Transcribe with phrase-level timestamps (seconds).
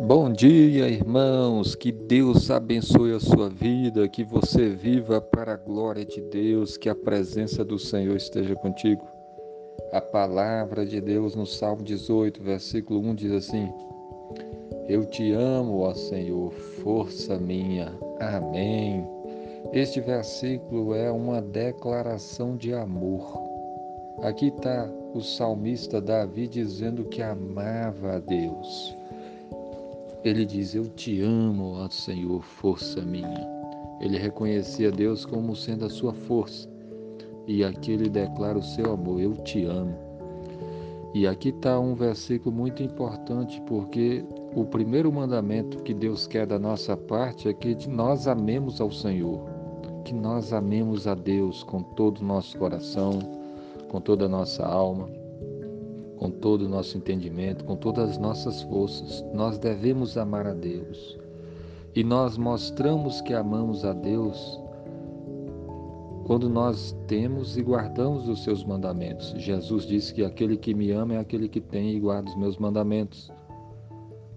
[0.00, 1.74] Bom dia, irmãos.
[1.74, 6.88] Que Deus abençoe a sua vida, que você viva para a glória de Deus, que
[6.88, 9.06] a presença do Senhor esteja contigo.
[9.92, 13.72] A palavra de Deus no Salmo 18, versículo 1 diz assim:
[14.88, 16.52] Eu te amo, ó Senhor,
[16.82, 17.92] força minha.
[18.20, 19.06] Amém.
[19.72, 23.40] Este versículo é uma declaração de amor.
[24.22, 28.96] Aqui está o salmista Davi dizendo que amava a Deus.
[30.24, 33.46] Ele diz: Eu te amo, ó Senhor, força minha.
[34.00, 36.66] Ele reconhecia Deus como sendo a sua força.
[37.46, 39.94] E aqui ele declara o seu amor: Eu te amo.
[41.12, 44.24] E aqui está um versículo muito importante, porque
[44.56, 49.46] o primeiro mandamento que Deus quer da nossa parte é que nós amemos ao Senhor,
[50.04, 53.18] que nós amemos a Deus com todo o nosso coração,
[53.90, 55.08] com toda a nossa alma,
[56.18, 59.24] com todo o nosso entendimento, com todas as nossas forças.
[59.32, 61.18] Nós devemos amar a Deus.
[61.94, 64.60] E nós mostramos que amamos a Deus
[66.24, 69.34] quando nós temos e guardamos os seus mandamentos.
[69.36, 72.56] Jesus disse que aquele que me ama é aquele que tem e guarda os meus
[72.56, 73.30] mandamentos.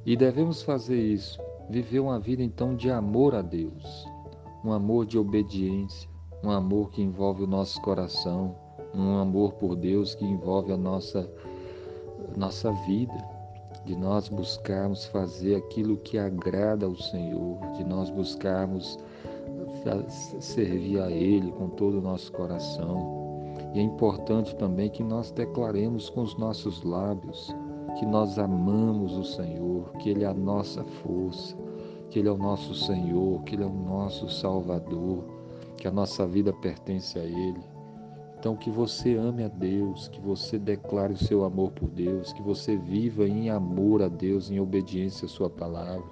[0.05, 4.05] E devemos fazer isso, viver uma vida então de amor a Deus,
[4.63, 6.09] um amor de obediência,
[6.43, 8.55] um amor que envolve o nosso coração,
[8.93, 11.30] um amor por Deus que envolve a nossa,
[12.36, 13.14] nossa vida,
[13.86, 19.00] de nós buscarmos fazer aquilo que agrada ao Senhor, de nós buscarmos
[20.39, 23.44] servir a Ele com todo o nosso coração.
[23.73, 27.53] E é importante também que nós declaremos com os nossos lábios
[27.98, 31.58] que nós amamos o Senhor, que Ele é a nossa força,
[32.09, 35.23] que Ele é o nosso Senhor, que Ele é o nosso Salvador,
[35.78, 37.77] que a nossa vida pertence a Ele.
[38.47, 42.41] Então, que você ame a Deus, que você declare o seu amor por Deus, que
[42.41, 46.05] você viva em amor a Deus, em obediência à Sua palavra.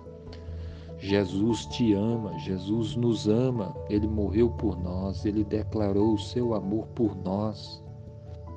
[0.97, 6.87] Jesus te ama, Jesus nos ama, Ele morreu por nós, Ele declarou o seu amor
[6.87, 7.81] por nós,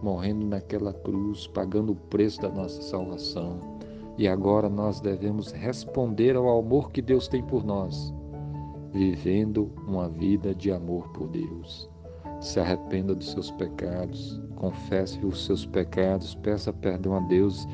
[0.03, 3.61] morrendo naquela cruz, pagando o preço da nossa salvação.
[4.19, 8.13] E agora nós devemos responder ao amor que Deus tem por nós,
[8.93, 11.89] vivendo uma vida de amor por Deus
[12.41, 17.67] se arrependa dos seus pecados, confesse os seus pecados, peça perdão a Deus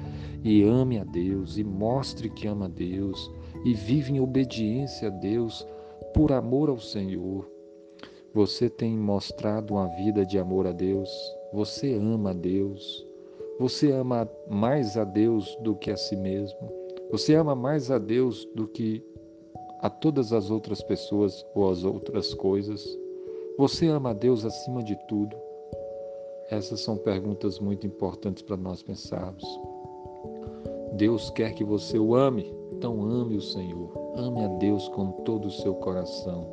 [0.42, 3.30] e ame a Deus e mostre que ama a Deus
[3.64, 5.66] e vive em obediência a Deus
[6.14, 7.50] por amor ao Senhor.
[8.34, 11.10] Você tem mostrado uma vida de amor a Deus,
[11.52, 13.06] você ama a Deus,
[13.58, 16.72] você ama mais a Deus do que a si mesmo,
[17.10, 19.04] você ama mais a Deus do que
[19.80, 23.03] a todas as outras pessoas ou as outras coisas.
[23.56, 25.36] Você ama a Deus acima de tudo?
[26.50, 29.44] Essas são perguntas muito importantes para nós pensarmos.
[30.94, 33.92] Deus quer que você o ame, então ame o Senhor.
[34.16, 36.44] Ame a Deus com todo o seu coração,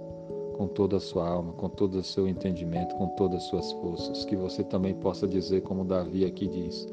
[0.56, 4.24] com toda a sua alma, com todo o seu entendimento, com todas as suas forças.
[4.24, 6.88] Que você também possa dizer, como Davi aqui diz: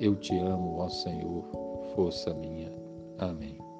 [0.00, 1.44] Eu te amo, ó Senhor,
[1.94, 2.72] força minha.
[3.16, 3.71] Amém.